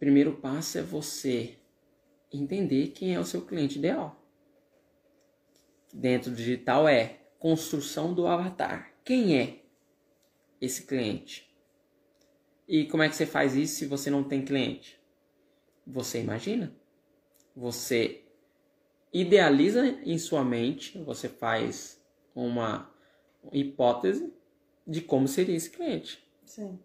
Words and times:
primeiro 0.00 0.32
passo 0.38 0.78
é 0.78 0.82
você 0.82 1.58
entender 2.32 2.88
quem 2.88 3.14
é 3.14 3.20
o 3.20 3.24
seu 3.24 3.42
cliente 3.42 3.78
ideal. 3.78 4.16
Dentro 5.92 6.30
do 6.30 6.36
digital 6.36 6.88
é 6.88 7.20
construção 7.38 8.14
do 8.14 8.26
avatar. 8.26 8.94
Quem 9.04 9.38
é 9.38 9.62
esse 10.58 10.86
cliente? 10.86 11.54
E 12.66 12.86
como 12.86 13.02
é 13.02 13.08
que 13.10 13.16
você 13.16 13.26
faz 13.26 13.54
isso 13.54 13.76
se 13.76 13.86
você 13.86 14.08
não 14.08 14.24
tem 14.24 14.42
cliente? 14.42 14.98
Você 15.86 16.20
imagina? 16.20 16.74
Você 17.54 18.24
idealiza 19.12 19.86
em 20.04 20.16
sua 20.16 20.42
mente, 20.44 20.98
você 20.98 21.28
faz 21.28 22.02
uma 22.34 22.90
hipótese 23.52 24.32
de 24.86 25.02
como 25.02 25.28
seria 25.28 25.56
esse 25.56 25.68
cliente. 25.68 26.26
Sim. 26.44 26.78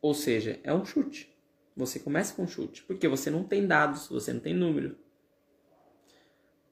Ou 0.00 0.14
seja, 0.14 0.60
é 0.62 0.72
um 0.72 0.84
chute. 0.84 1.35
Você 1.76 1.98
começa 1.98 2.34
com 2.34 2.46
chute, 2.46 2.82
porque 2.84 3.06
você 3.06 3.30
não 3.30 3.44
tem 3.44 3.66
dados, 3.66 4.08
você 4.08 4.32
não 4.32 4.40
tem 4.40 4.54
número. 4.54 4.96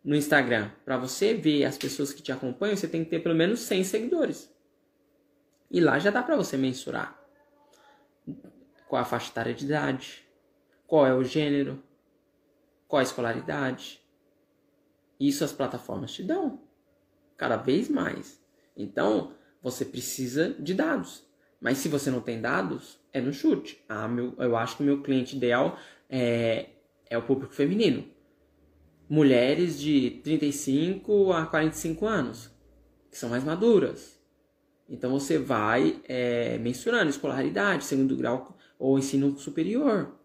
No 0.03 0.15
Instagram, 0.17 0.71
para 0.85 0.97
você 0.97 1.35
ver 1.35 1.65
as 1.65 1.77
pessoas 1.77 2.13
que 2.13 2.23
te 2.23 2.33
acompanham, 2.33 2.77
você 2.77 2.89
tem 2.89 3.05
que 3.05 3.11
ter 3.11 3.21
pelo 3.21 3.35
menos 3.35 3.61
100 3.61 3.85
seguidores. 3.85 4.51
E 5.71 5.81
lá 5.81 5.99
já 5.99 6.11
dá 6.11 6.23
para 6.23 6.37
você 6.37 6.57
mensurar 6.57 7.21
qual 8.89 9.03
a 9.03 9.05
faixa 9.05 9.31
etária 9.31 9.55
de 9.55 9.65
idade, 9.65 10.25
qual 10.87 11.07
é 11.07 11.15
o 11.15 11.25
gênero, 11.25 11.83
qual 12.87 13.01
a 13.01 13.03
escolaridade. 13.03 14.01
Isso 15.19 15.45
as 15.45 15.53
plataformas 15.53 16.13
te 16.13 16.23
dão 16.23 16.63
cada 17.37 17.57
vez 17.57 17.89
mais. 17.89 18.41
Então, 18.77 19.35
você 19.63 19.85
precisa 19.85 20.51
de 20.59 20.75
dados. 20.75 21.25
Mas 21.61 21.79
se 21.79 21.89
você 21.89 22.11
não 22.11 22.21
tem 22.21 22.41
dados, 22.41 23.01
é 23.15 23.21
no 23.21 23.33
chute. 23.33 23.83
Ah, 23.89 24.09
meu, 24.09 24.35
eu 24.39 24.57
acho 24.57 24.77
que 24.77 24.83
o 24.83 24.87
meu 24.87 25.01
cliente 25.01 25.37
ideal 25.37 25.79
é, 26.11 26.67
é 27.09 27.17
o 27.17 27.23
público 27.23 27.55
feminino. 27.55 28.05
Mulheres 29.09 29.79
de 29.81 30.21
35 30.25 31.33
a 31.33 31.47
45 31.47 32.07
anos, 32.07 32.51
que 33.11 33.17
são 33.17 33.31
mais 33.31 33.45
maduras. 33.45 34.21
Então 34.89 35.13
você 35.13 35.39
vai 35.39 36.03
é, 36.09 36.59
mensurando 36.59 37.09
escolaridade, 37.09 37.85
segundo 37.85 38.17
grau 38.17 38.59
ou 38.79 38.99
ensino 38.99 39.39
superior, 39.39 40.19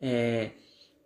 é, 0.00 0.50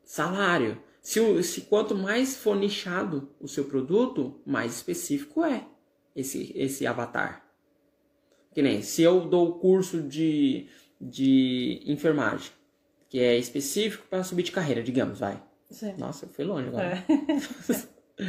salário. 0.02 0.82
Se, 1.00 1.42
se 1.44 1.62
quanto 1.62 1.94
mais 1.94 2.36
for 2.36 2.56
nichado 2.56 3.30
o 3.38 3.46
seu 3.46 3.66
produto, 3.66 4.40
mais 4.44 4.74
específico 4.74 5.44
é 5.44 5.64
esse, 6.16 6.52
esse 6.56 6.86
avatar. 6.86 7.44
Que 8.52 8.62
nem 8.62 8.82
se 8.82 9.02
eu 9.02 9.28
dou 9.28 9.58
curso 9.58 10.02
de, 10.02 10.68
de 11.00 11.82
enfermagem, 11.86 12.50
que 13.08 13.20
é 13.20 13.36
específico 13.36 14.06
para 14.08 14.24
subir 14.24 14.42
de 14.42 14.52
carreira, 14.52 14.82
digamos, 14.82 15.18
vai. 15.18 15.42
Sim. 15.70 15.94
Nossa, 15.98 16.26
fui 16.26 16.44
longe 16.44 16.68
agora. 16.68 17.04
É. 17.08 18.24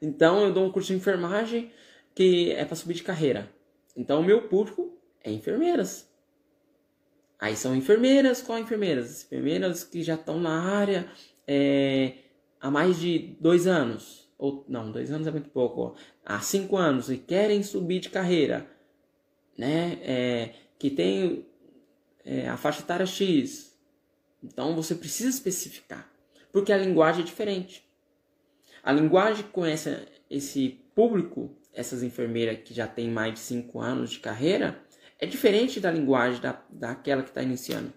então 0.00 0.42
eu 0.42 0.52
dou 0.52 0.66
um 0.66 0.70
curso 0.70 0.88
de 0.88 0.98
enfermagem 0.98 1.70
que 2.14 2.52
é 2.52 2.64
para 2.64 2.76
subir 2.76 2.94
de 2.94 3.02
carreira. 3.02 3.50
Então 3.96 4.20
o 4.20 4.24
meu 4.24 4.48
público 4.48 4.96
é 5.22 5.30
enfermeiras. 5.30 6.08
Aí 7.38 7.56
são 7.56 7.74
enfermeiras, 7.74 8.40
qual 8.40 8.58
enfermeiras? 8.58 9.24
Enfermeiras 9.24 9.84
que 9.84 10.02
já 10.02 10.14
estão 10.14 10.38
na 10.40 10.62
área 10.62 11.08
é, 11.46 12.14
há 12.60 12.70
mais 12.70 12.98
de 12.98 13.36
dois 13.40 13.66
anos. 13.66 14.28
Ou 14.38 14.64
não, 14.68 14.90
dois 14.90 15.10
anos 15.10 15.26
é 15.26 15.30
muito 15.30 15.50
pouco. 15.50 15.80
Ó, 15.80 15.94
há 16.24 16.40
cinco 16.40 16.76
anos 16.76 17.10
e 17.10 17.18
querem 17.18 17.62
subir 17.62 18.00
de 18.00 18.10
carreira 18.10 18.66
né, 19.56 19.98
é, 20.02 20.54
que 20.78 20.90
tem 20.90 21.46
é, 22.24 22.48
a 22.48 22.56
faixa 22.56 22.80
etária 22.80 23.06
X. 23.06 23.76
Então 24.42 24.74
você 24.74 24.94
precisa 24.94 25.28
especificar, 25.28 26.10
porque 26.52 26.72
a 26.72 26.78
linguagem 26.78 27.22
é 27.22 27.24
diferente. 27.24 27.88
A 28.82 28.92
linguagem 28.92 29.44
com 29.52 29.64
essa, 29.64 30.06
esse 30.28 30.80
público, 30.94 31.56
essas 31.72 32.02
enfermeiras 32.02 32.58
que 32.62 32.74
já 32.74 32.86
tem 32.86 33.10
mais 33.10 33.34
de 33.34 33.40
5 33.40 33.80
anos 33.80 34.10
de 34.10 34.20
carreira, 34.20 34.80
é 35.18 35.26
diferente 35.26 35.80
da 35.80 35.90
linguagem 35.90 36.40
da, 36.40 36.62
daquela 36.68 37.22
que 37.22 37.30
está 37.30 37.42
iniciando. 37.42 37.92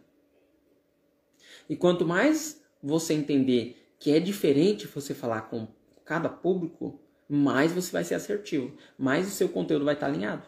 E 1.70 1.76
quanto 1.76 2.06
mais 2.06 2.64
você 2.82 3.14
entender 3.14 3.94
que 4.00 4.12
é 4.12 4.20
diferente 4.20 4.88
você 4.88 5.14
falar 5.14 5.42
com 5.42 5.68
cada 6.06 6.30
público, 6.30 7.02
mais 7.28 7.74
você 7.74 7.92
vai 7.92 8.04
ser 8.04 8.16
assertivo, 8.16 8.78
mais 8.98 9.28
o 9.28 9.32
seu 9.32 9.50
conteúdo 9.50 9.84
vai 9.84 9.94
estar 9.94 10.08
tá 10.08 10.14
alinhado. 10.14 10.48